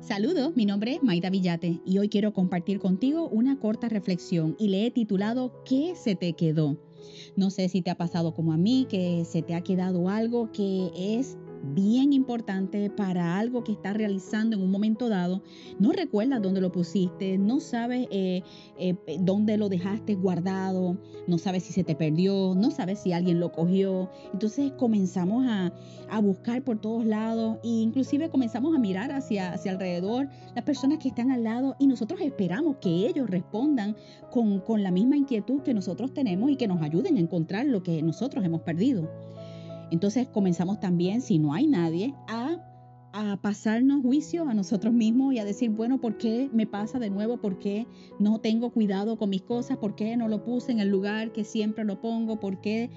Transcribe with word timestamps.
Saludos, 0.00 0.54
mi 0.54 0.66
nombre 0.66 0.94
es 0.94 1.02
Maida 1.02 1.30
Villate 1.30 1.80
y 1.84 1.98
hoy 1.98 2.08
quiero 2.08 2.32
compartir 2.32 2.78
contigo 2.78 3.28
una 3.28 3.58
corta 3.58 3.88
reflexión 3.88 4.54
y 4.58 4.68
le 4.68 4.86
he 4.86 4.90
titulado 4.90 5.62
¿Qué 5.64 5.94
se 5.96 6.14
te 6.14 6.34
quedó? 6.34 6.76
No 7.36 7.50
sé 7.50 7.68
si 7.68 7.82
te 7.82 7.90
ha 7.90 7.96
pasado 7.96 8.34
como 8.34 8.52
a 8.52 8.56
mí, 8.56 8.86
que 8.88 9.24
se 9.24 9.42
te 9.42 9.54
ha 9.54 9.62
quedado 9.62 10.08
algo 10.08 10.50
que 10.52 10.90
es 10.96 11.36
bien 11.72 12.12
importante 12.12 12.90
para 12.90 13.38
algo 13.38 13.64
que 13.64 13.72
estás 13.72 13.96
realizando 13.96 14.56
en 14.56 14.62
un 14.62 14.70
momento 14.70 15.08
dado, 15.08 15.42
no 15.78 15.92
recuerdas 15.92 16.42
dónde 16.42 16.60
lo 16.60 16.70
pusiste, 16.70 17.38
no 17.38 17.60
sabes 17.60 18.06
eh, 18.10 18.42
eh, 18.78 18.96
dónde 19.20 19.56
lo 19.56 19.68
dejaste 19.68 20.14
guardado, 20.14 20.98
no 21.26 21.38
sabes 21.38 21.64
si 21.64 21.72
se 21.72 21.84
te 21.84 21.94
perdió, 21.94 22.54
no 22.54 22.70
sabes 22.70 23.00
si 23.00 23.12
alguien 23.12 23.40
lo 23.40 23.52
cogió. 23.52 24.10
Entonces 24.32 24.72
comenzamos 24.72 25.46
a, 25.48 25.72
buscar 26.22 26.62
por 26.62 26.80
todos 26.80 27.04
lados 27.04 27.58
e 27.64 27.68
inclusive 27.68 28.30
comenzamos 28.30 28.74
a 28.76 28.78
mirar 28.78 29.10
hacia, 29.10 29.52
hacia 29.52 29.72
alrededor 29.72 30.28
las 30.54 30.64
personas 30.64 30.98
que 30.98 31.08
están 31.08 31.32
al 31.32 31.42
lado 31.42 31.74
y 31.80 31.88
nosotros 31.88 32.20
esperamos 32.20 32.76
que 32.76 32.88
ellos 32.88 33.28
respondan 33.28 33.96
con, 34.30 34.60
con 34.60 34.84
la 34.84 34.92
misma 34.92 35.16
inquietud 35.16 35.62
que 35.62 35.74
nosotros 35.74 36.14
tenemos 36.14 36.50
y 36.50 36.56
que 36.56 36.68
nos 36.68 36.80
ayuden 36.82 37.16
a 37.16 37.20
encontrar 37.20 37.66
lo 37.66 37.82
que 37.82 38.00
nosotros 38.00 38.44
hemos 38.44 38.60
perdido. 38.60 39.10
Entonces 39.90 40.28
comenzamos 40.28 40.80
también, 40.80 41.20
si 41.20 41.38
no 41.38 41.52
hay 41.52 41.66
nadie, 41.66 42.14
a, 42.28 42.58
a, 43.12 43.36
pasarnos 43.36 44.02
juicio 44.02 44.48
a 44.48 44.54
nosotros 44.54 44.92
mismos 44.92 45.34
y 45.34 45.38
a 45.38 45.44
decir, 45.44 45.70
bueno, 45.70 46.00
¿por 46.00 46.16
qué 46.16 46.50
me 46.52 46.66
pasa 46.66 46.98
de 46.98 47.10
nuevo? 47.10 47.38
¿Por 47.38 47.58
qué 47.58 47.86
no 48.18 48.40
tengo 48.40 48.70
cuidado 48.70 49.16
con 49.16 49.30
mis 49.30 49.42
cosas? 49.42 49.78
¿Por 49.78 49.94
qué 49.94 50.16
no 50.16 50.28
lo 50.28 50.44
puse 50.44 50.72
en 50.72 50.80
el 50.80 50.88
lugar 50.88 51.32
que 51.32 51.44
siempre 51.44 51.84
lo 51.84 52.00
pongo? 52.00 52.40
¿Por 52.40 52.60
qué? 52.60 52.90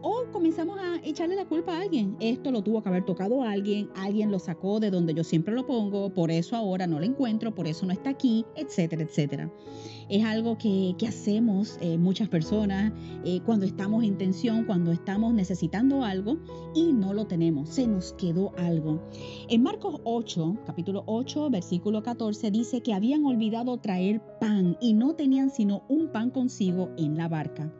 O 0.00 0.26
comenzamos 0.30 0.78
a 0.78 1.00
echarle 1.02 1.34
la 1.34 1.44
culpa 1.44 1.76
a 1.76 1.80
alguien. 1.80 2.16
Esto 2.20 2.52
lo 2.52 2.62
tuvo 2.62 2.82
que 2.82 2.88
haber 2.88 3.04
tocado 3.04 3.42
a 3.42 3.50
alguien, 3.50 3.90
alguien 3.96 4.30
lo 4.30 4.38
sacó 4.38 4.78
de 4.78 4.90
donde 4.90 5.12
yo 5.12 5.24
siempre 5.24 5.54
lo 5.54 5.66
pongo, 5.66 6.10
por 6.10 6.30
eso 6.30 6.54
ahora 6.54 6.86
no 6.86 7.00
lo 7.00 7.04
encuentro, 7.04 7.52
por 7.52 7.66
eso 7.66 7.84
no 7.84 7.92
está 7.92 8.10
aquí, 8.10 8.44
etcétera, 8.54 9.02
etcétera. 9.02 9.50
Es 10.08 10.24
algo 10.24 10.56
que, 10.56 10.94
hacemos 11.08 11.78
eh, 11.80 11.98
muchas 11.98 12.28
personas 12.28 12.92
eh, 13.24 13.40
cuando 13.44 13.66
estamos 13.66 14.04
en 14.04 14.18
tensión, 14.18 14.64
cuando 14.66 14.92
estamos 14.92 15.34
necesitando 15.34 16.04
algo 16.04 16.38
y 16.74 16.92
no 16.92 17.12
lo 17.12 17.26
tenemos, 17.26 17.68
se 17.70 17.86
nos 17.88 18.12
quedó 18.12 18.52
algo. 18.56 19.02
En 19.48 19.62
Marcos 19.64 20.00
8, 20.04 20.58
capítulo 20.64 21.02
8, 21.06 21.50
versículo 21.50 22.02
14, 22.04 22.50
dice 22.52 22.82
que 22.82 22.94
habían 22.94 23.24
olvidado 23.24 23.78
traer 23.78 24.22
pan 24.38 24.76
y 24.80 24.92
no 24.92 25.14
tenían 25.14 25.50
sino 25.50 25.82
un 25.88 26.08
pan 26.08 26.30
consigo 26.30 26.90
en 26.96 27.16
la 27.16 27.26
barca. 27.26 27.72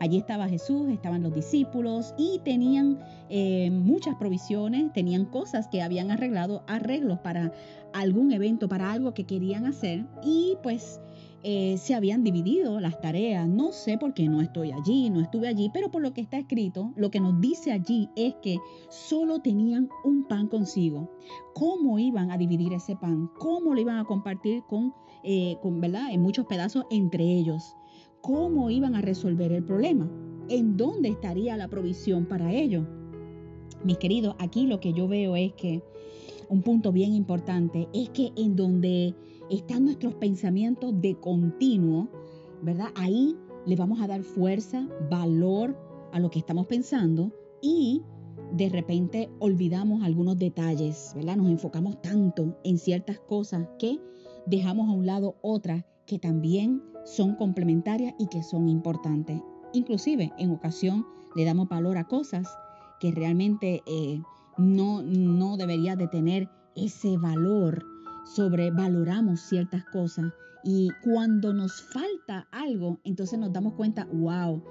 Allí 0.00 0.18
estaba 0.18 0.48
Jesús, 0.48 0.88
estaban 0.88 1.22
los 1.22 1.34
discípulos 1.34 2.14
y 2.18 2.40
tenían 2.44 2.98
eh, 3.28 3.70
muchas 3.70 4.16
provisiones, 4.16 4.92
tenían 4.92 5.24
cosas 5.26 5.68
que 5.68 5.82
habían 5.82 6.10
arreglado, 6.10 6.62
arreglos 6.66 7.20
para 7.20 7.52
algún 7.92 8.32
evento, 8.32 8.68
para 8.68 8.92
algo 8.92 9.14
que 9.14 9.24
querían 9.24 9.66
hacer 9.66 10.04
y 10.22 10.56
pues 10.62 11.00
eh, 11.46 11.76
se 11.76 11.94
habían 11.94 12.24
dividido 12.24 12.80
las 12.80 13.00
tareas. 13.00 13.46
No 13.46 13.70
sé 13.72 13.98
por 13.98 14.14
qué 14.14 14.28
no 14.28 14.40
estoy 14.40 14.72
allí, 14.72 15.10
no 15.10 15.20
estuve 15.20 15.46
allí, 15.46 15.70
pero 15.72 15.90
por 15.90 16.00
lo 16.00 16.14
que 16.14 16.22
está 16.22 16.38
escrito, 16.38 16.92
lo 16.96 17.10
que 17.10 17.20
nos 17.20 17.38
dice 17.40 17.70
allí 17.70 18.08
es 18.16 18.34
que 18.42 18.58
solo 18.88 19.40
tenían 19.40 19.90
un 20.04 20.24
pan 20.24 20.48
consigo. 20.48 21.10
¿Cómo 21.54 21.98
iban 21.98 22.30
a 22.30 22.38
dividir 22.38 22.72
ese 22.72 22.96
pan? 22.96 23.30
¿Cómo 23.38 23.74
lo 23.74 23.80
iban 23.80 23.98
a 23.98 24.04
compartir 24.04 24.62
con, 24.64 24.94
eh, 25.22 25.58
con 25.60 25.82
¿verdad? 25.82 26.10
En 26.10 26.22
muchos 26.22 26.46
pedazos 26.46 26.86
entre 26.90 27.24
ellos 27.24 27.76
cómo 28.24 28.70
iban 28.70 28.94
a 28.94 29.02
resolver 29.02 29.52
el 29.52 29.62
problema, 29.62 30.10
en 30.48 30.78
dónde 30.78 31.10
estaría 31.10 31.58
la 31.58 31.68
provisión 31.68 32.24
para 32.24 32.54
ello. 32.54 32.86
Mis 33.84 33.98
queridos, 33.98 34.34
aquí 34.38 34.66
lo 34.66 34.80
que 34.80 34.94
yo 34.94 35.06
veo 35.06 35.36
es 35.36 35.52
que 35.52 35.82
un 36.48 36.62
punto 36.62 36.90
bien 36.90 37.12
importante 37.12 37.86
es 37.92 38.08
que 38.08 38.32
en 38.36 38.56
donde 38.56 39.14
están 39.50 39.84
nuestros 39.84 40.14
pensamientos 40.14 40.98
de 41.02 41.20
continuo, 41.20 42.08
¿verdad? 42.62 42.88
Ahí 42.94 43.36
le 43.66 43.76
vamos 43.76 44.00
a 44.00 44.06
dar 44.06 44.22
fuerza, 44.22 44.88
valor 45.10 45.76
a 46.12 46.18
lo 46.18 46.30
que 46.30 46.38
estamos 46.38 46.66
pensando 46.66 47.30
y 47.60 48.00
de 48.54 48.70
repente 48.70 49.28
olvidamos 49.38 50.02
algunos 50.02 50.38
detalles, 50.38 51.12
¿verdad? 51.14 51.36
Nos 51.36 51.50
enfocamos 51.50 52.00
tanto 52.00 52.56
en 52.64 52.78
ciertas 52.78 53.20
cosas 53.20 53.68
que 53.78 54.00
dejamos 54.46 54.88
a 54.88 54.92
un 54.92 55.04
lado 55.04 55.36
otras 55.42 55.84
que 56.06 56.18
también 56.18 56.82
son 57.04 57.34
complementarias 57.34 58.14
y 58.18 58.26
que 58.26 58.42
son 58.42 58.68
importantes. 58.68 59.40
Inclusive 59.72 60.32
en 60.38 60.50
ocasión 60.50 61.06
le 61.34 61.44
damos 61.44 61.68
valor 61.68 61.98
a 61.98 62.04
cosas 62.04 62.48
que 63.00 63.10
realmente 63.10 63.82
eh, 63.86 64.22
no, 64.56 65.02
no 65.02 65.56
debería 65.56 65.96
de 65.96 66.08
tener 66.08 66.48
ese 66.76 67.16
valor. 67.18 67.84
Sobrevaloramos 68.24 69.40
ciertas 69.40 69.84
cosas 69.84 70.32
y 70.64 70.88
cuando 71.02 71.52
nos 71.52 71.82
falta 71.82 72.48
algo, 72.50 72.98
entonces 73.04 73.38
nos 73.38 73.52
damos 73.52 73.74
cuenta, 73.74 74.08
wow, 74.10 74.62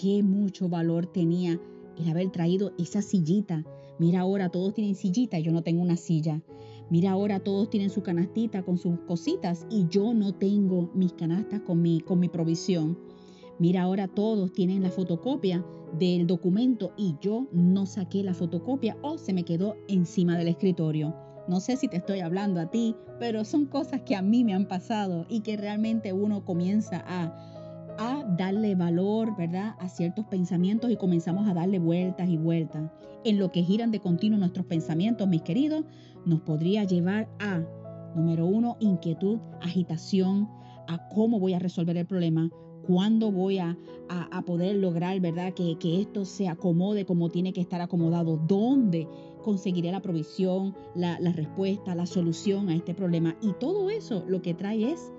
qué 0.00 0.22
mucho 0.22 0.68
valor 0.68 1.06
tenía 1.06 1.58
el 1.98 2.08
haber 2.08 2.30
traído 2.30 2.72
esa 2.78 3.02
sillita. 3.02 3.64
Mira 3.98 4.20
ahora, 4.20 4.50
todos 4.50 4.74
tienen 4.74 4.94
sillita, 4.94 5.40
yo 5.40 5.50
no 5.50 5.62
tengo 5.62 5.82
una 5.82 5.96
silla. 5.96 6.40
Mira 6.90 7.12
ahora 7.12 7.40
todos 7.40 7.70
tienen 7.70 7.90
su 7.90 8.02
canastita 8.02 8.62
con 8.62 8.78
sus 8.78 8.98
cositas 9.00 9.66
y 9.70 9.86
yo 9.88 10.12
no 10.14 10.34
tengo 10.34 10.90
mis 10.94 11.12
canastas 11.12 11.60
con 11.60 11.80
mi, 11.80 12.00
con 12.00 12.20
mi 12.20 12.28
provisión. 12.28 12.98
Mira 13.58 13.82
ahora 13.82 14.08
todos 14.08 14.52
tienen 14.52 14.82
la 14.82 14.90
fotocopia 14.90 15.64
del 15.98 16.26
documento 16.26 16.92
y 16.96 17.14
yo 17.20 17.46
no 17.52 17.86
saqué 17.86 18.22
la 18.22 18.34
fotocopia 18.34 18.96
o 19.02 19.18
se 19.18 19.32
me 19.32 19.44
quedó 19.44 19.76
encima 19.88 20.36
del 20.36 20.48
escritorio. 20.48 21.14
No 21.48 21.60
sé 21.60 21.76
si 21.76 21.88
te 21.88 21.96
estoy 21.96 22.20
hablando 22.20 22.60
a 22.60 22.70
ti, 22.70 22.94
pero 23.18 23.44
son 23.44 23.66
cosas 23.66 24.02
que 24.02 24.14
a 24.14 24.22
mí 24.22 24.44
me 24.44 24.54
han 24.54 24.68
pasado 24.68 25.26
y 25.28 25.40
que 25.40 25.56
realmente 25.56 26.12
uno 26.12 26.44
comienza 26.44 27.02
a 27.06 27.61
a 27.98 28.24
darle 28.36 28.74
valor, 28.74 29.36
¿verdad?, 29.36 29.74
a 29.78 29.88
ciertos 29.88 30.24
pensamientos 30.26 30.90
y 30.90 30.96
comenzamos 30.96 31.48
a 31.48 31.54
darle 31.54 31.78
vueltas 31.78 32.28
y 32.28 32.36
vueltas. 32.36 32.90
En 33.24 33.38
lo 33.38 33.52
que 33.52 33.62
giran 33.62 33.90
de 33.90 34.00
continuo 34.00 34.38
nuestros 34.38 34.66
pensamientos, 34.66 35.28
mis 35.28 35.42
queridos, 35.42 35.84
nos 36.24 36.40
podría 36.40 36.84
llevar 36.84 37.28
a, 37.38 37.62
número 38.14 38.46
uno, 38.46 38.76
inquietud, 38.80 39.38
agitación, 39.60 40.48
a 40.88 41.08
cómo 41.08 41.38
voy 41.38 41.54
a 41.54 41.58
resolver 41.58 41.96
el 41.96 42.06
problema, 42.06 42.50
cuándo 42.86 43.30
voy 43.30 43.58
a, 43.58 43.76
poder 44.44 44.76
lograr, 44.76 45.18
¿verdad?, 45.20 45.54
que, 45.54 46.00
esto 46.00 46.24
se 46.24 46.48
acomode 46.48 47.04
como 47.04 47.30
tiene 47.30 47.52
que 47.52 47.60
estar 47.60 47.80
acomodado, 47.80 48.36
dónde 48.36 49.08
conseguiré 49.42 49.90
la 49.92 50.02
provisión, 50.02 50.74
la, 50.94 51.18
la 51.20 51.32
respuesta, 51.32 51.94
la 51.94 52.06
solución 52.06 52.68
a 52.68 52.74
este 52.74 52.92
problema. 52.92 53.36
Y 53.40 53.52
todo 53.52 53.88
eso 53.88 54.24
lo 54.26 54.42
que 54.42 54.52
trae 54.52 54.90
es 54.90 55.12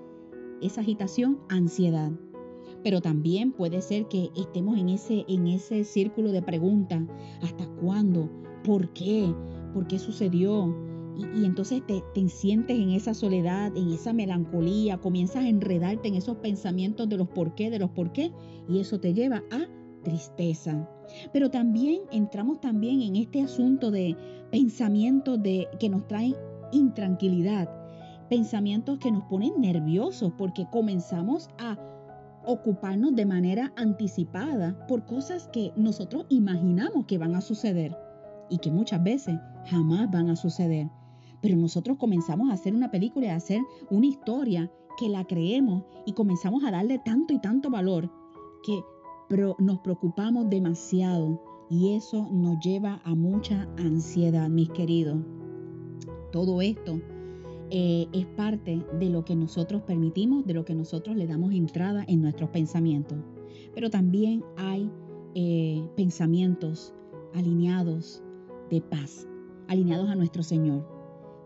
esa 0.60 0.82
agitación, 0.82 1.40
ansiedad 1.48 2.12
pero 2.84 3.00
también 3.00 3.50
puede 3.52 3.80
ser 3.80 4.06
que 4.08 4.30
estemos 4.36 4.78
en 4.78 4.90
ese, 4.90 5.24
en 5.26 5.48
ese 5.48 5.82
círculo 5.84 6.30
de 6.30 6.42
preguntas. 6.42 7.02
¿Hasta 7.42 7.66
cuándo? 7.80 8.30
¿Por 8.62 8.92
qué? 8.92 9.34
¿Por 9.72 9.88
qué 9.88 9.98
sucedió? 9.98 10.72
Y, 11.16 11.44
entonces 11.44 11.82
te, 11.86 12.02
te, 12.12 12.28
sientes 12.28 12.78
en 12.78 12.90
esa 12.90 13.14
soledad, 13.14 13.74
en 13.76 13.88
esa 13.90 14.12
melancolía, 14.12 14.98
comienzas 14.98 15.44
a 15.44 15.48
enredarte 15.48 16.08
en 16.08 16.16
esos 16.16 16.36
pensamientos 16.36 17.08
de 17.08 17.16
los 17.16 17.28
por 17.28 17.54
qué, 17.54 17.70
de 17.70 17.78
los 17.78 17.90
por 17.90 18.12
qué, 18.12 18.32
y 18.68 18.80
eso 18.80 19.00
te 19.00 19.14
lleva 19.14 19.42
a 19.50 19.66
tristeza. 20.02 20.86
Pero 21.32 21.50
también 21.50 22.02
entramos 22.12 22.60
también 22.60 23.00
en 23.00 23.16
este 23.16 23.42
asunto 23.42 23.90
de 23.90 24.16
pensamientos 24.50 25.42
de, 25.42 25.68
que 25.80 25.88
nos 25.88 26.06
traen 26.06 26.34
intranquilidad, 26.72 27.70
pensamientos 28.28 28.98
que 28.98 29.10
nos 29.10 29.24
ponen 29.24 29.60
nerviosos 29.60 30.32
porque 30.36 30.66
comenzamos 30.70 31.48
a 31.58 31.78
ocuparnos 32.46 33.14
de 33.14 33.26
manera 33.26 33.72
anticipada 33.76 34.86
por 34.86 35.04
cosas 35.06 35.48
que 35.52 35.72
nosotros 35.76 36.26
imaginamos 36.28 37.06
que 37.06 37.18
van 37.18 37.34
a 37.34 37.40
suceder 37.40 37.96
y 38.50 38.58
que 38.58 38.70
muchas 38.70 39.02
veces 39.02 39.38
jamás 39.66 40.10
van 40.10 40.30
a 40.30 40.36
suceder. 40.36 40.88
Pero 41.40 41.56
nosotros 41.56 41.98
comenzamos 41.98 42.50
a 42.50 42.54
hacer 42.54 42.74
una 42.74 42.90
película 42.90 43.32
a 43.32 43.36
hacer 43.36 43.60
una 43.90 44.06
historia 44.06 44.70
que 44.98 45.08
la 45.08 45.24
creemos 45.24 45.84
y 46.06 46.12
comenzamos 46.12 46.64
a 46.64 46.70
darle 46.70 46.98
tanto 47.04 47.34
y 47.34 47.40
tanto 47.40 47.70
valor 47.70 48.10
que 48.64 48.82
nos 49.58 49.80
preocupamos 49.80 50.48
demasiado 50.48 51.42
y 51.68 51.94
eso 51.94 52.28
nos 52.30 52.60
lleva 52.60 53.00
a 53.04 53.14
mucha 53.14 53.68
ansiedad, 53.78 54.48
mis 54.48 54.70
queridos. 54.70 55.18
Todo 56.30 56.60
esto 56.60 57.00
eh, 57.70 58.06
es 58.12 58.26
parte 58.26 58.84
de 58.98 59.10
lo 59.10 59.24
que 59.24 59.34
nosotros 59.34 59.82
permitimos, 59.82 60.46
de 60.46 60.54
lo 60.54 60.64
que 60.64 60.74
nosotros 60.74 61.16
le 61.16 61.26
damos 61.26 61.52
entrada 61.52 62.04
en 62.06 62.22
nuestros 62.22 62.50
pensamientos. 62.50 63.18
Pero 63.74 63.90
también 63.90 64.44
hay 64.56 64.90
eh, 65.34 65.82
pensamientos 65.96 66.94
alineados 67.34 68.22
de 68.70 68.80
paz, 68.80 69.26
alineados 69.68 70.08
a 70.08 70.14
nuestro 70.14 70.42
Señor. 70.42 70.86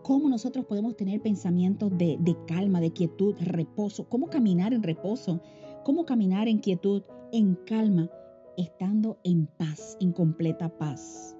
¿Cómo 0.02 0.28
nosotros 0.28 0.64
podemos 0.66 0.96
tener 0.96 1.20
pensamientos 1.20 1.90
de, 1.96 2.16
de 2.20 2.36
calma, 2.46 2.80
de 2.80 2.92
quietud, 2.92 3.34
reposo? 3.40 4.08
¿Cómo 4.08 4.28
caminar 4.28 4.72
en 4.72 4.82
reposo? 4.82 5.40
¿Cómo 5.84 6.04
caminar 6.04 6.48
en 6.48 6.58
quietud, 6.58 7.02
en 7.32 7.54
calma, 7.66 8.10
estando 8.56 9.18
en 9.24 9.46
paz, 9.46 9.96
en 10.00 10.12
completa 10.12 10.68
paz? 10.68 11.37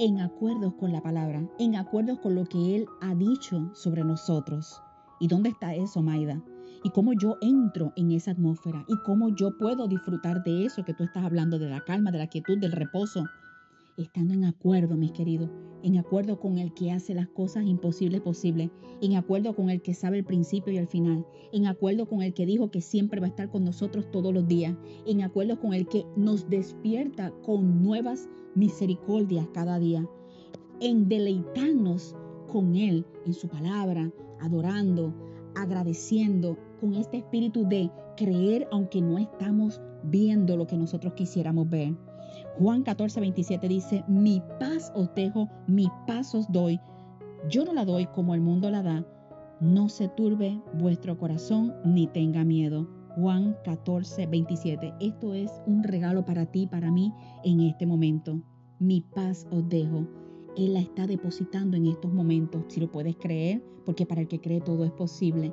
En 0.00 0.18
acuerdo 0.18 0.74
con 0.78 0.92
la 0.92 1.02
palabra, 1.02 1.46
en 1.58 1.76
acuerdo 1.76 2.18
con 2.22 2.34
lo 2.34 2.46
que 2.46 2.74
Él 2.74 2.86
ha 3.02 3.14
dicho 3.14 3.70
sobre 3.74 4.02
nosotros. 4.02 4.80
¿Y 5.20 5.28
dónde 5.28 5.50
está 5.50 5.74
eso, 5.74 6.00
Maida? 6.00 6.42
¿Y 6.82 6.88
cómo 6.88 7.12
yo 7.12 7.36
entro 7.42 7.92
en 7.96 8.10
esa 8.12 8.30
atmósfera? 8.30 8.82
¿Y 8.88 8.96
cómo 9.04 9.28
yo 9.28 9.58
puedo 9.58 9.86
disfrutar 9.88 10.42
de 10.42 10.64
eso 10.64 10.86
que 10.86 10.94
tú 10.94 11.04
estás 11.04 11.22
hablando, 11.22 11.58
de 11.58 11.68
la 11.68 11.84
calma, 11.84 12.10
de 12.10 12.16
la 12.16 12.28
quietud, 12.28 12.56
del 12.56 12.72
reposo? 12.72 13.26
Estando 13.96 14.34
en 14.34 14.44
acuerdo, 14.44 14.96
mis 14.96 15.12
queridos, 15.12 15.50
en 15.82 15.98
acuerdo 15.98 16.38
con 16.38 16.58
el 16.58 16.72
que 16.72 16.92
hace 16.92 17.14
las 17.14 17.28
cosas 17.28 17.64
imposibles 17.66 18.20
posibles, 18.20 18.70
en 19.00 19.16
acuerdo 19.16 19.54
con 19.54 19.70
el 19.70 19.82
que 19.82 19.94
sabe 19.94 20.18
el 20.18 20.24
principio 20.24 20.72
y 20.72 20.78
el 20.78 20.86
final, 20.86 21.26
en 21.52 21.66
acuerdo 21.66 22.08
con 22.08 22.22
el 22.22 22.32
que 22.32 22.46
dijo 22.46 22.70
que 22.70 22.80
siempre 22.80 23.20
va 23.20 23.26
a 23.26 23.30
estar 23.30 23.50
con 23.50 23.64
nosotros 23.64 24.10
todos 24.10 24.32
los 24.32 24.46
días, 24.46 24.76
en 25.06 25.22
acuerdo 25.22 25.60
con 25.60 25.74
el 25.74 25.86
que 25.86 26.06
nos 26.16 26.48
despierta 26.48 27.32
con 27.42 27.82
nuevas 27.82 28.28
misericordias 28.54 29.48
cada 29.52 29.78
día, 29.78 30.08
en 30.80 31.08
deleitarnos 31.08 32.14
con 32.48 32.76
Él 32.76 33.04
en 33.26 33.34
su 33.34 33.48
palabra, 33.48 34.12
adorando, 34.40 35.14
agradeciendo, 35.54 36.56
con 36.80 36.94
este 36.94 37.18
espíritu 37.18 37.68
de 37.68 37.90
creer 38.16 38.66
aunque 38.72 39.02
no 39.02 39.18
estamos 39.18 39.80
viendo 40.04 40.56
lo 40.56 40.66
que 40.66 40.78
nosotros 40.78 41.12
quisiéramos 41.14 41.68
ver. 41.68 41.94
Juan 42.58 42.82
14, 42.82 43.20
27 43.20 43.68
dice, 43.68 44.04
mi 44.08 44.42
paz 44.58 44.92
os 44.94 45.12
dejo, 45.14 45.48
mi 45.66 45.88
paz 46.06 46.34
os 46.34 46.50
doy. 46.50 46.80
Yo 47.48 47.64
no 47.64 47.72
la 47.72 47.84
doy 47.84 48.06
como 48.06 48.34
el 48.34 48.40
mundo 48.40 48.70
la 48.70 48.82
da. 48.82 49.06
No 49.60 49.88
se 49.88 50.08
turbe 50.08 50.60
vuestro 50.74 51.18
corazón 51.18 51.74
ni 51.84 52.06
tenga 52.06 52.44
miedo. 52.44 52.88
Juan 53.16 53.56
14, 53.64 54.26
27. 54.26 54.94
Esto 55.00 55.34
es 55.34 55.50
un 55.66 55.82
regalo 55.82 56.24
para 56.24 56.46
ti, 56.46 56.66
para 56.66 56.90
mí, 56.90 57.12
en 57.44 57.60
este 57.60 57.86
momento. 57.86 58.40
Mi 58.78 59.00
paz 59.00 59.46
os 59.50 59.68
dejo. 59.68 60.06
Él 60.56 60.74
la 60.74 60.80
está 60.80 61.06
depositando 61.06 61.76
en 61.76 61.86
estos 61.86 62.12
momentos, 62.12 62.64
si 62.68 62.80
lo 62.80 62.90
puedes 62.90 63.16
creer, 63.16 63.62
porque 63.84 64.06
para 64.06 64.20
el 64.20 64.28
que 64.28 64.40
cree 64.40 64.60
todo 64.60 64.84
es 64.84 64.92
posible. 64.92 65.52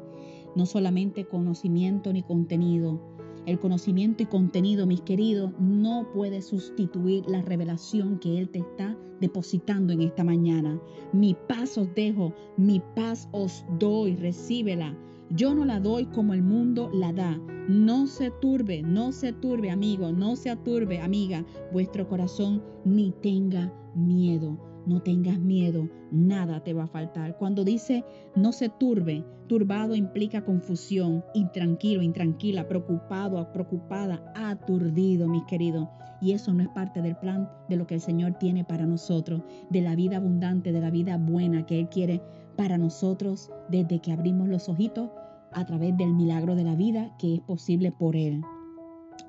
No 0.56 0.66
solamente 0.66 1.26
conocimiento 1.26 2.14
ni 2.14 2.24
contenido. 2.24 3.17
El 3.48 3.60
conocimiento 3.60 4.24
y 4.24 4.26
contenido, 4.26 4.86
mis 4.86 5.00
queridos, 5.00 5.54
no 5.58 6.06
puede 6.14 6.42
sustituir 6.42 7.24
la 7.30 7.42
revelación 7.42 8.20
que 8.20 8.38
Él 8.38 8.50
te 8.50 8.60
está 8.60 8.98
depositando 9.22 9.94
en 9.94 10.02
esta 10.02 10.26
mañana. 10.26 10.78
Mi 11.14 11.34
paz 11.48 11.78
os 11.78 11.88
dejo, 11.96 12.34
mi 12.58 12.82
paz 12.94 13.30
os 13.32 13.64
doy, 13.80 14.18
recíbela. 14.18 14.94
Yo 15.30 15.56
no 15.56 15.64
la 15.64 15.80
doy 15.80 16.08
como 16.08 16.34
el 16.34 16.44
mundo 16.44 16.90
la 16.94 17.14
da. 17.14 17.40
No 17.70 18.08
se 18.08 18.32
turbe, 18.32 18.82
no 18.82 19.14
se 19.14 19.32
turbe, 19.32 19.72
amigo, 19.72 20.12
no 20.12 20.36
se 20.36 20.50
aturbe, 20.50 21.00
amiga, 21.00 21.46
vuestro 21.72 22.06
corazón, 22.10 22.62
ni 22.84 23.12
tenga 23.22 23.74
miedo. 23.96 24.58
No 24.88 25.02
tengas 25.02 25.38
miedo, 25.38 25.90
nada 26.12 26.64
te 26.64 26.74
va 26.74 26.84
a 26.84 26.88
faltar. 26.88 27.38
Cuando 27.38 27.66
dice 27.66 28.06
no 28.36 28.54
se 28.54 28.70
turbe, 28.70 29.26
turbado 29.48 29.96
implica 29.96 30.46
confusión, 30.46 31.26
intranquilo, 31.34 32.02
intranquila, 32.02 32.70
preocupado, 32.70 33.52
preocupada, 33.52 34.24
aturdido, 34.34 35.28
mis 35.28 35.44
queridos. 35.44 35.90
Y 36.22 36.32
eso 36.32 36.54
no 36.54 36.64
es 36.64 36.70
parte 36.70 37.02
del 37.02 37.18
plan 37.18 37.50
de 37.68 37.76
lo 37.76 37.86
que 37.86 37.96
el 37.96 38.02
Señor 38.02 38.36
tiene 38.40 38.64
para 38.64 38.86
nosotros, 38.86 39.42
de 39.70 39.82
la 39.82 39.94
vida 39.94 40.18
abundante, 40.18 40.72
de 40.72 40.80
la 40.80 40.90
vida 40.90 41.18
buena 41.18 41.66
que 41.66 41.82
Él 41.82 41.90
quiere 41.90 42.22
para 42.56 42.78
nosotros 42.78 43.52
desde 43.70 44.00
que 44.00 44.14
abrimos 44.14 44.48
los 44.48 44.70
ojitos 44.70 45.10
a 45.52 45.66
través 45.66 45.98
del 45.98 46.14
milagro 46.14 46.56
de 46.56 46.64
la 46.64 46.76
vida 46.76 47.14
que 47.20 47.36
es 47.36 47.42
posible 47.42 47.92
por 47.92 48.16
Él. 48.16 48.42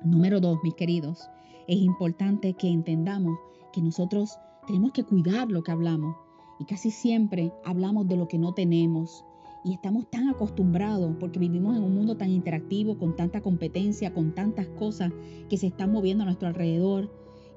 Número 0.05 0.39
dos, 0.39 0.57
mis 0.63 0.75
queridos, 0.75 1.29
es 1.67 1.79
importante 1.79 2.53
que 2.53 2.69
entendamos 2.69 3.37
que 3.73 3.81
nosotros 3.81 4.39
tenemos 4.69 4.91
que 4.91 5.03
cuidar 5.03 5.49
lo 5.49 5.63
que 5.63 5.71
hablamos 5.71 6.15
y 6.59 6.65
casi 6.65 6.91
siempre 6.91 7.51
hablamos 7.65 8.07
de 8.07 8.15
lo 8.15 8.27
que 8.27 8.37
no 8.37 8.53
tenemos. 8.53 9.25
Y 9.65 9.73
estamos 9.73 10.07
tan 10.11 10.29
acostumbrados 10.29 11.15
porque 11.19 11.39
vivimos 11.39 11.75
en 11.75 11.81
un 11.81 11.95
mundo 11.95 12.17
tan 12.17 12.29
interactivo, 12.29 12.95
con 12.99 13.15
tanta 13.15 13.41
competencia, 13.41 14.13
con 14.13 14.35
tantas 14.35 14.67
cosas 14.67 15.11
que 15.49 15.57
se 15.57 15.65
están 15.65 15.91
moviendo 15.91 16.21
a 16.21 16.25
nuestro 16.25 16.49
alrededor, 16.49 17.11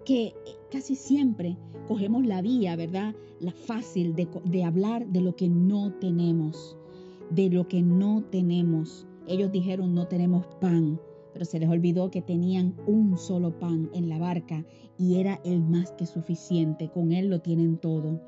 que 0.07 0.29
eh, 0.29 0.35
casi 0.71 0.95
siempre 0.95 1.59
cogemos 1.87 2.25
la 2.25 2.41
vía, 2.41 2.77
¿verdad? 2.77 3.15
La 3.41 3.53
fácil 3.53 4.15
de, 4.15 4.27
de 4.47 4.65
hablar 4.65 5.07
de 5.07 5.21
lo 5.21 5.37
que 5.37 5.51
no 5.51 5.93
tenemos, 5.93 6.79
de 7.29 7.51
lo 7.51 7.69
que 7.69 7.83
no 7.83 8.25
tenemos. 8.31 9.07
Ellos 9.29 9.53
dijeron 9.53 9.95
no 9.95 10.09
tenemos 10.09 10.47
pan, 10.63 10.99
pero 11.35 11.45
se 11.45 11.59
les 11.59 11.69
olvidó 11.69 12.11
que 12.11 12.23
tenían 12.23 12.75
un 12.87 13.19
solo 13.19 13.59
pan 13.59 13.91
en 13.93 14.09
la 14.09 14.19
barca 14.19 14.65
y 15.03 15.19
era 15.19 15.41
el 15.45 15.65
más 15.65 15.91
que 15.91 16.07
suficiente. 16.07 16.89
Con 16.89 17.11
él 17.11 17.29
lo 17.29 17.41
tienen 17.41 17.77
todo. 17.77 18.21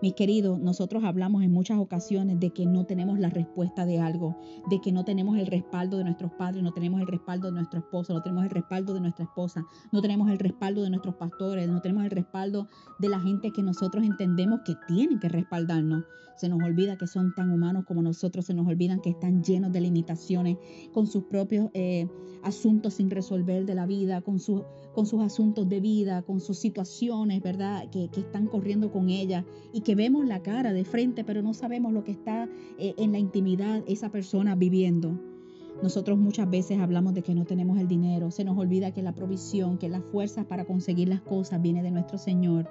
Mis 0.00 0.14
queridos, 0.14 0.58
nosotros 0.58 1.04
hablamos 1.04 1.42
en 1.42 1.52
muchas 1.52 1.78
ocasiones 1.78 2.40
de 2.40 2.50
que 2.50 2.64
no 2.64 2.86
tenemos 2.86 3.18
la 3.18 3.28
respuesta 3.28 3.84
de 3.84 4.00
algo, 4.00 4.38
de 4.70 4.80
que 4.80 4.92
no 4.92 5.04
tenemos 5.04 5.36
el 5.36 5.46
respaldo 5.46 5.98
de 5.98 6.04
nuestros 6.04 6.32
padres, 6.32 6.62
no 6.62 6.72
tenemos 6.72 7.02
el 7.02 7.06
respaldo 7.06 7.48
de 7.48 7.52
nuestro 7.52 7.80
esposo, 7.80 8.14
no 8.14 8.22
tenemos 8.22 8.44
el 8.44 8.50
respaldo 8.50 8.94
de 8.94 9.00
nuestra 9.00 9.26
esposa, 9.26 9.66
no 9.92 10.00
tenemos 10.00 10.30
el 10.30 10.38
respaldo 10.38 10.82
de 10.82 10.88
nuestros 10.88 11.16
pastores, 11.16 11.68
no 11.68 11.82
tenemos 11.82 12.04
el 12.04 12.10
respaldo 12.10 12.66
de 12.98 13.08
la 13.10 13.20
gente 13.20 13.52
que 13.52 13.62
nosotros 13.62 14.02
entendemos 14.02 14.60
que 14.64 14.74
tienen 14.88 15.20
que 15.20 15.28
respaldarnos. 15.28 16.04
Se 16.36 16.48
nos 16.48 16.62
olvida 16.62 16.96
que 16.96 17.06
son 17.06 17.34
tan 17.34 17.52
humanos 17.52 17.84
como 17.86 18.00
nosotros, 18.00 18.46
se 18.46 18.54
nos 18.54 18.66
olvidan 18.66 19.00
que 19.02 19.10
están 19.10 19.44
llenos 19.44 19.70
de 19.70 19.82
limitaciones, 19.82 20.56
con 20.94 21.06
sus 21.06 21.24
propios 21.24 21.68
eh, 21.74 22.08
asuntos 22.42 22.94
sin 22.94 23.10
resolver 23.10 23.66
de 23.66 23.74
la 23.74 23.86
vida, 23.86 24.22
con, 24.22 24.38
con 24.92 25.06
sus 25.06 25.22
asuntos 25.22 25.68
de 25.68 25.80
vida, 25.80 26.21
con 26.24 26.40
sus 26.40 26.58
situaciones, 26.58 27.42
¿verdad? 27.42 27.88
Que, 27.90 28.08
están 28.16 28.46
corriendo 28.46 28.90
con 28.90 29.10
ella 29.10 29.44
y 29.72 29.80
que 29.80 29.94
vemos 29.94 30.26
la 30.26 30.42
cara 30.42 30.72
de 30.72 30.84
frente, 30.84 31.24
pero 31.24 31.42
no 31.42 31.54
sabemos 31.54 31.92
lo 31.92 32.04
que 32.04 32.12
está 32.12 32.48
eh, 32.78 32.94
en 32.98 33.12
la 33.12 33.18
intimidad 33.18 33.82
esa 33.86 34.10
persona 34.10 34.54
viviendo. 34.54 35.18
Nosotros 35.82 36.18
muchas 36.18 36.48
veces 36.48 36.78
hablamos 36.78 37.14
de 37.14 37.22
que 37.22 37.34
no 37.34 37.44
tenemos 37.44 37.78
el 37.78 37.88
dinero, 37.88 38.30
se 38.30 38.44
nos 38.44 38.56
olvida 38.56 38.92
que 38.92 39.02
la 39.02 39.14
provisión, 39.14 39.78
que 39.78 39.88
las 39.88 40.04
fuerzas 40.04 40.46
para 40.46 40.64
conseguir 40.64 41.08
las 41.08 41.22
cosas 41.22 41.60
viene 41.60 41.82
de 41.82 41.90
nuestro 41.90 42.18
Señor 42.18 42.68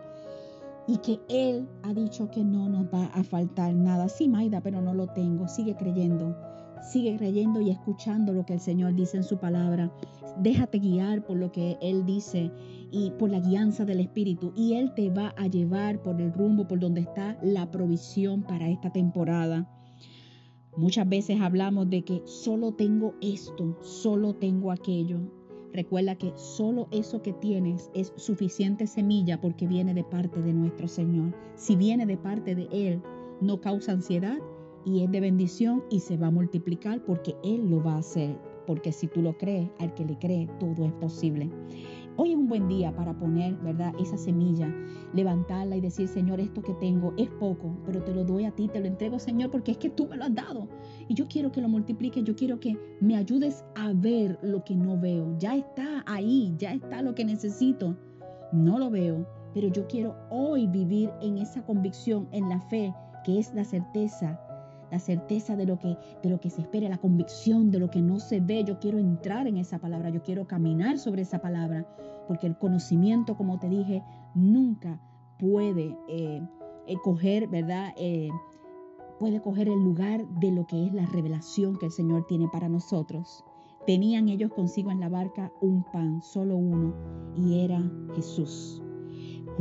y 0.88 0.98
que 0.98 1.20
Él 1.30 1.68
ha 1.84 1.94
dicho 1.94 2.30
que 2.32 2.44
no 2.44 2.70
nos 2.70 2.86
va 2.86 3.06
a 3.08 3.24
faltar 3.24 3.74
nada. 3.74 4.10
Sí, 4.10 4.28
Maida, 4.28 4.62
pero 4.62 4.82
no 4.82 4.94
lo 4.94 5.08
tengo. 5.08 5.48
Sigue 5.48 5.76
creyendo. 5.76 6.36
Sigue 6.82 7.16
creyendo 7.16 7.62
y 7.62 7.70
escuchando 7.70 8.34
lo 8.34 8.46
que 8.46 8.54
el 8.54 8.60
Señor 8.60 8.96
dice 8.96 9.18
en 9.18 9.24
su 9.24 9.38
palabra. 9.38 9.92
Déjate 10.38 10.80
guiar 10.80 11.26
por 11.26 11.38
lo 11.38 11.52
que 11.52 11.78
Él 11.82 12.06
dice 12.06 12.52
y 12.92 13.12
por 13.12 13.30
la 13.30 13.40
guianza 13.40 13.86
del 13.86 14.00
Espíritu. 14.00 14.52
Y 14.56 14.74
Él 14.74 14.94
te 14.96 15.10
va 15.10 15.34
a 15.38 15.48
llevar 15.48 16.02
por 16.02 16.20
el 16.20 16.34
rumbo, 16.34 16.68
por 16.68 16.80
donde 16.80 17.02
está 17.02 17.38
la 17.44 17.70
provisión 17.70 18.44
para 18.44 18.70
esta 18.70 18.92
temporada. 18.92 19.70
Muchas 20.76 21.08
veces 21.08 21.40
hablamos 21.40 21.90
de 21.90 22.04
que 22.04 22.22
solo 22.26 22.72
tengo 22.74 23.14
esto, 23.22 23.78
solo 23.82 24.34
tengo 24.34 24.72
aquello. 24.72 25.20
Recuerda 25.74 26.16
que 26.16 26.34
solo 26.36 26.88
eso 26.92 27.22
que 27.22 27.34
tienes 27.34 27.92
es 27.94 28.12
suficiente 28.16 28.88
semilla 28.88 29.40
porque 29.40 29.68
viene 29.68 29.94
de 29.94 30.04
parte 30.04 30.42
de 30.42 30.54
nuestro 30.54 30.88
Señor. 30.88 31.36
Si 31.56 31.76
viene 31.76 32.06
de 32.06 32.18
parte 32.18 32.56
de 32.56 32.68
Él, 32.72 33.02
no 33.40 33.62
causa 33.62 33.92
ansiedad 33.92 34.38
y 34.86 35.04
es 35.04 35.12
de 35.12 35.20
bendición 35.20 35.84
y 35.90 36.00
se 36.00 36.18
va 36.18 36.28
a 36.28 36.32
multiplicar 36.32 37.04
porque 37.06 37.36
Él 37.44 37.70
lo 37.70 37.84
va 37.84 37.96
a 37.96 38.00
hacer. 38.00 38.36
Porque 38.68 38.92
si 38.92 39.08
tú 39.08 39.22
lo 39.22 39.38
crees, 39.38 39.70
al 39.80 39.94
que 39.94 40.06
le 40.06 40.18
cree, 40.18 40.48
todo 40.60 40.86
es 40.86 40.94
posible. 40.94 41.50
Hoy 42.18 42.32
es 42.32 42.38
un 42.38 42.48
buen 42.48 42.68
día 42.68 42.94
para 42.94 43.18
poner, 43.18 43.56
¿verdad? 43.58 43.94
Esa 44.00 44.18
semilla, 44.18 44.72
levantarla 45.14 45.78
y 45.78 45.82
decir, 45.82 46.08
Señor, 46.08 46.40
esto 46.40 46.62
que 46.62 46.74
tengo 46.76 47.14
es 47.18 47.30
poco, 47.30 47.76
pero 47.86 48.04
te 48.04 48.14
lo 48.14 48.24
doy 48.24 48.44
a 48.46 48.52
ti, 48.52 48.68
te 48.68 48.80
lo 48.80 48.88
entrego, 48.88 49.18
Señor, 49.18 49.50
porque 49.50 49.72
es 49.72 49.78
que 49.78 49.90
tú 49.90 50.08
me 50.08 50.18
lo 50.18 50.26
has 50.26 50.36
dado. 50.36 50.68
Y 51.08 51.14
yo 51.16 51.28
quiero 51.28 51.52
que 51.52 51.62
lo 51.62 51.70
multipliques, 51.70 52.24
yo 52.24 52.36
quiero 52.36 52.60
que 52.60 52.78
me 53.00 53.16
ayudes 53.16 53.64
a 53.76 53.94
ver 53.94 54.38
lo 54.44 54.64
que 54.64 54.76
no 54.76 55.00
veo. 55.00 55.36
Ya 55.40 55.56
está 55.56 56.04
ahí, 56.06 56.54
ya 56.58 56.74
está 56.74 57.02
lo 57.02 57.16
que 57.16 57.26
necesito. 57.26 57.98
No 58.52 58.78
lo 58.78 58.90
veo, 58.90 59.26
pero 59.54 59.70
yo 59.70 59.88
quiero 59.88 60.16
hoy 60.30 60.68
vivir 60.68 61.10
en 61.22 61.38
esa 61.38 61.64
convicción, 61.64 62.28
en 62.32 62.50
la 62.50 62.60
fe, 62.60 62.94
que 63.24 63.40
es 63.40 63.54
la 63.54 63.64
certeza 63.64 64.40
la 64.92 65.00
certeza 65.00 65.56
de 65.56 65.66
lo 65.66 65.80
que 65.80 65.98
de 66.22 66.30
lo 66.30 66.40
que 66.40 66.50
se 66.50 66.62
espera, 66.62 66.90
la 66.90 66.98
convicción 66.98 67.72
de 67.72 67.80
lo 67.80 67.90
que 67.90 68.02
no 68.02 68.20
se 68.20 68.40
ve. 68.42 68.64
Yo 68.64 68.80
quiero 68.80 69.00
entrar 69.00 69.48
en 69.48 69.58
esa 69.58 69.80
palabra, 69.80 70.10
yo 70.10 70.22
quiero 70.22 70.46
caminar 70.46 71.00
sobre 71.00 71.24
esa 71.24 71.40
palabra, 71.40 71.88
porque 72.28 72.48
el 72.48 72.58
conocimiento, 72.58 73.36
como 73.36 73.58
te 73.58 73.70
dije, 73.70 74.04
nunca 74.36 75.02
puede 75.40 75.98
eh, 76.08 76.42
eh, 76.88 76.96
coger, 77.04 77.48
¿verdad? 77.48 77.94
Eh, 77.98 78.30
puede 79.20 79.42
coger 79.42 79.68
el 79.68 79.80
lugar 79.84 80.28
de 80.40 80.52
lo 80.52 80.66
que 80.68 80.88
es 80.88 80.94
la 80.94 81.06
revelación 81.06 81.78
que 81.78 81.88
el 81.88 81.92
Señor 81.92 82.26
tiene 82.28 82.48
para 82.52 82.70
nosotros. 82.70 83.44
Tenían 83.88 84.30
ellos 84.30 84.52
consigo 84.54 84.92
en 84.92 85.00
la 85.00 85.10
barca 85.10 85.52
un 85.62 85.84
pan, 85.92 86.22
solo 86.22 86.56
uno, 86.56 86.94
y 87.36 87.60
era 87.60 87.82
Jesús. 88.16 88.84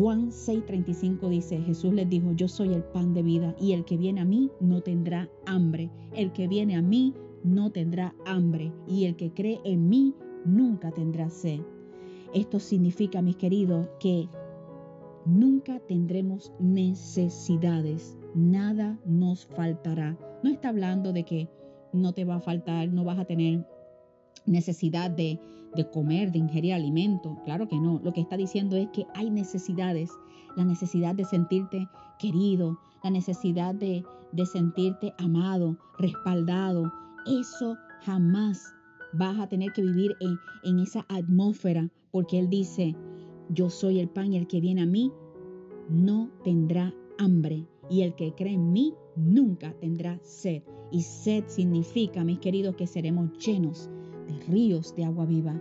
Juan 0.00 0.30
6:35 0.30 1.28
dice, 1.28 1.61
Jesús 1.61 1.92
les 1.92 2.09
dijo, 2.09 2.33
yo 2.33 2.49
soy 2.49 2.73
el 2.73 2.83
pan 2.83 3.12
de 3.12 3.23
vida 3.23 3.54
y 3.61 3.73
el 3.73 3.85
que 3.85 3.99
viene 3.99 4.23
a 4.23 4.25
mí 4.25 4.50
no 4.59 4.80
tendrá 4.80 5.28
hambre. 5.45 5.90
El 6.14 6.33
que 6.33 6.49
viene 6.49 6.75
a 6.75 6.80
mí 6.80 7.12
no 7.45 7.71
tendrá 7.71 8.14
hambre 8.25 8.73
y 8.88 9.04
el 9.04 9.14
que 9.16 9.35
cree 9.35 9.61
en 9.62 9.90
mí 9.90 10.14
nunca 10.47 10.90
tendrá 10.90 11.28
sed. 11.28 11.61
Esto 12.33 12.61
significa, 12.61 13.21
mis 13.21 13.37
queridos, 13.37 13.88
que 14.00 14.26
nunca 15.26 15.80
tendremos 15.80 16.50
necesidades, 16.59 18.16
nada 18.35 18.99
nos 19.04 19.45
faltará. 19.45 20.16
No 20.42 20.49
está 20.49 20.71
hablando 20.71 21.12
de 21.12 21.25
que 21.25 21.50
no 21.92 22.14
te 22.14 22.25
va 22.25 22.37
a 22.37 22.40
faltar, 22.40 22.88
no 22.88 23.04
vas 23.04 23.19
a 23.19 23.26
tener 23.26 23.66
necesidad 24.47 25.11
de, 25.11 25.38
comer, 25.92 26.32
de 26.32 26.38
ingerir 26.38 26.75
alimento. 26.75 27.38
Claro 27.44 27.68
que 27.68 27.78
no. 27.78 28.00
Lo 28.02 28.12
que 28.12 28.20
está 28.20 28.37
diciendo 28.37 28.76
es 28.76 28.88
que 28.90 29.06
hay 29.14 29.30
necesidades. 29.30 30.11
La 30.56 30.64
necesidad 30.64 31.14
de 31.14 31.25
sentirte 31.25 31.88
querido, 32.18 32.78
la 33.02 33.11
necesidad 33.11 33.75
de, 33.75 34.04
de 34.32 34.47
sentirte 34.47 35.14
amado, 35.18 35.76
respaldado. 35.99 36.92
Eso 37.26 37.76
jamás 38.02 38.75
vas 39.12 39.38
a 39.38 39.49
tener 39.49 39.73
que 39.73 39.82
vivir 39.82 40.16
en, 40.20 40.38
en 40.64 40.80
esa 40.80 41.04
atmósfera 41.09 41.88
porque 42.11 42.38
Él 42.38 42.49
dice, 42.49 42.97
yo 43.49 43.70
soy 43.70 44.00
el 44.00 44.09
pan 44.09 44.32
y 44.32 44.38
el 44.38 44.47
que 44.47 44.61
viene 44.61 44.82
a 44.82 44.87
mí 44.87 45.12
no 45.88 46.30
tendrá 46.44 46.94
hambre 47.18 47.66
y 47.88 48.02
el 48.02 48.14
que 48.14 48.32
cree 48.35 48.54
en 48.54 48.73
mí 48.73 48.94
nunca 49.16 49.73
tendrá 49.80 50.18
sed. 50.23 50.62
Y 50.92 51.02
sed 51.02 51.44
significa, 51.47 52.25
mis 52.25 52.38
queridos, 52.38 52.76
que 52.76 52.87
seremos 52.87 53.30
llenos 53.38 53.90
ríos 54.46 54.94
de 54.96 55.04
agua 55.04 55.26
viva, 55.26 55.60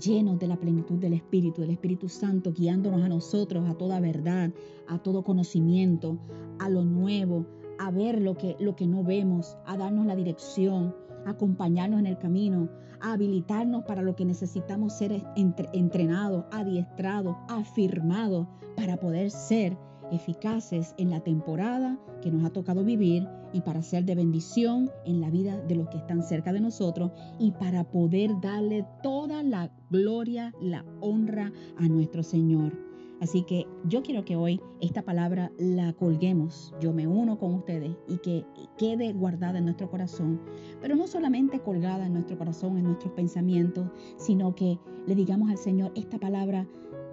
llenos 0.00 0.38
de 0.38 0.46
la 0.46 0.56
plenitud 0.56 0.98
del 0.98 1.12
Espíritu, 1.12 1.60
del 1.60 1.70
Espíritu 1.70 2.08
Santo, 2.08 2.52
guiándonos 2.52 3.02
a 3.02 3.08
nosotros 3.08 3.68
a 3.68 3.74
toda 3.74 4.00
verdad, 4.00 4.50
a 4.88 4.98
todo 4.98 5.22
conocimiento, 5.22 6.18
a 6.58 6.68
lo 6.68 6.84
nuevo, 6.84 7.46
a 7.78 7.90
ver 7.90 8.20
lo 8.20 8.36
que, 8.36 8.56
lo 8.58 8.76
que 8.76 8.86
no 8.86 9.04
vemos, 9.04 9.56
a 9.66 9.76
darnos 9.76 10.06
la 10.06 10.16
dirección, 10.16 10.94
a 11.26 11.30
acompañarnos 11.30 12.00
en 12.00 12.06
el 12.06 12.18
camino, 12.18 12.68
a 13.00 13.12
habilitarnos 13.12 13.84
para 13.84 14.02
lo 14.02 14.16
que 14.16 14.24
necesitamos 14.24 14.94
ser 14.94 15.22
entrenados, 15.36 16.44
adiestrados, 16.50 17.36
afirmados 17.48 18.46
para 18.76 18.96
poder 18.96 19.30
ser 19.30 19.76
eficaces 20.12 20.94
en 20.98 21.10
la 21.10 21.20
temporada 21.20 21.98
que 22.22 22.30
nos 22.30 22.44
ha 22.44 22.50
tocado 22.50 22.84
vivir 22.84 23.26
y 23.52 23.60
para 23.60 23.82
ser 23.82 24.04
de 24.04 24.14
bendición 24.14 24.90
en 25.04 25.20
la 25.20 25.30
vida 25.30 25.60
de 25.60 25.76
los 25.76 25.88
que 25.88 25.98
están 25.98 26.22
cerca 26.22 26.52
de 26.52 26.60
nosotros 26.60 27.12
y 27.38 27.52
para 27.52 27.84
poder 27.84 28.40
darle 28.40 28.86
toda 29.02 29.42
la 29.42 29.70
gloria, 29.90 30.52
la 30.60 30.84
honra 31.00 31.52
a 31.78 31.88
nuestro 31.88 32.22
Señor. 32.22 32.72
Así 33.20 33.42
que 33.42 33.66
yo 33.84 34.02
quiero 34.02 34.24
que 34.24 34.36
hoy 34.36 34.60
esta 34.80 35.02
palabra 35.02 35.50
la 35.56 35.92
colguemos. 35.94 36.74
Yo 36.80 36.92
me 36.92 37.06
uno 37.06 37.38
con 37.38 37.54
ustedes 37.54 37.96
y 38.08 38.18
que 38.18 38.44
quede 38.76 39.12
guardada 39.12 39.58
en 39.58 39.64
nuestro 39.64 39.88
corazón. 39.88 40.40
Pero 40.82 40.96
no 40.96 41.06
solamente 41.06 41.60
colgada 41.60 42.06
en 42.06 42.12
nuestro 42.12 42.36
corazón, 42.36 42.76
en 42.76 42.84
nuestros 42.84 43.12
pensamientos, 43.12 43.86
sino 44.18 44.54
que 44.54 44.78
le 45.06 45.14
digamos 45.14 45.48
al 45.48 45.58
Señor, 45.58 45.92
esta 45.94 46.18
palabra 46.18 46.66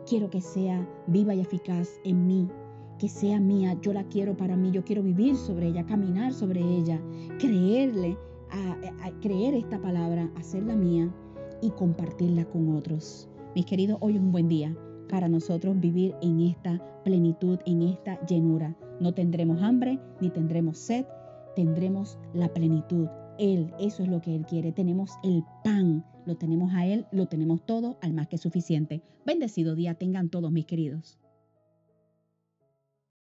quiero 0.06 0.30
que 0.30 0.42
sea 0.42 0.88
viva 1.08 1.34
y 1.36 1.40
eficaz 1.40 1.90
en 2.04 2.26
mí, 2.28 2.48
que 3.02 3.10
sea 3.10 3.40
mía, 3.40 3.76
yo 3.82 3.94
la 3.94 4.04
quiero 4.04 4.38
para 4.38 4.56
mí, 4.56 4.70
yo 4.70 4.84
quiero 4.84 5.02
vivir 5.02 5.36
sobre 5.36 5.70
ella, 5.70 5.88
caminar 5.88 6.34
sobre 6.34 6.62
ella, 6.62 7.02
creerle, 7.40 8.16
creer 9.24 9.56
esta 9.56 9.82
palabra, 9.82 10.30
hacerla 10.36 10.76
mía 10.76 11.12
y 11.64 11.72
compartirla 11.72 12.46
con 12.46 12.76
otros. 12.76 13.28
Mis 13.56 13.66
queridos, 13.66 13.98
hoy 14.02 14.18
es 14.18 14.22
un 14.22 14.32
buen 14.32 14.48
día 14.48 14.78
para 15.10 15.28
nosotros 15.28 15.80
vivir 15.80 16.14
en 16.22 16.42
esta 16.42 16.80
plenitud, 17.04 17.58
en 17.66 17.82
esta 17.82 18.24
llenura. 18.28 18.78
No 19.00 19.16
tendremos 19.16 19.64
hambre 19.64 20.00
ni 20.20 20.30
tendremos 20.30 20.78
sed, 20.78 21.08
tendremos 21.56 22.20
la 22.36 22.54
plenitud. 22.54 23.08
Él, 23.40 23.74
eso 23.80 24.04
es 24.04 24.10
lo 24.10 24.22
que 24.22 24.36
Él 24.36 24.46
quiere. 24.46 24.74
Tenemos 24.74 25.10
el 25.24 25.44
pan, 25.64 26.06
lo 26.28 26.36
tenemos 26.36 26.72
a 26.76 26.86
Él, 26.86 27.08
lo 27.12 27.26
tenemos 27.26 27.66
todo, 27.66 27.98
al 28.04 28.14
más 28.14 28.28
que 28.28 28.38
suficiente. 28.38 29.02
Bendecido 29.26 29.74
día 29.74 29.96
tengan 29.96 30.30
todos 30.30 30.52
mis 30.52 30.68
queridos. 30.68 31.18